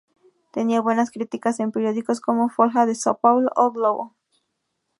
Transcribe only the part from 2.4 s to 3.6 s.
"Folha de São Paulo" y